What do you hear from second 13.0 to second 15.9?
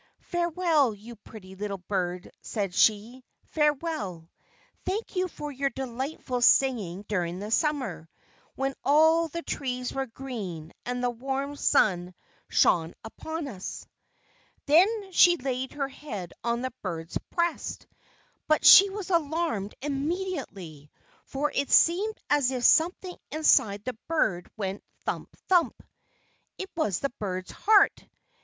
upon us." Then she laid her